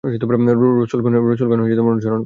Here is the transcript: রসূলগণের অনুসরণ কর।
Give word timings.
রসূলগণের 0.03 1.23
অনুসরণ 1.85 1.99
কর। 2.03 2.19